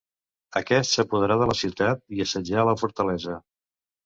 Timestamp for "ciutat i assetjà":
1.59-2.65